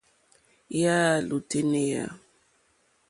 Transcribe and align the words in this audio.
Yà 0.79 0.95
á 1.13 1.21
!lútánéá. 1.29 2.05